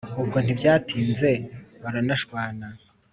[0.21, 1.31] ubwo ntibyatinze
[1.83, 2.67] baranashwana